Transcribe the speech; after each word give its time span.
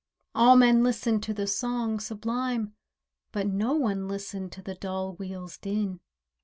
All 0.33 0.55
men 0.55 0.81
listened 0.81 1.21
the 1.23 1.45
song 1.45 1.99
sublime— 1.99 2.73
But 3.31 3.45
no 3.45 3.75
one 3.75 4.07
listened 4.07 4.49
the 4.49 4.73
dull 4.73 5.13
wheel's 5.13 5.59
din. 5.59 5.99